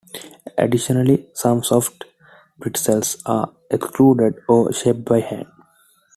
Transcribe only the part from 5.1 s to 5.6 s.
hand.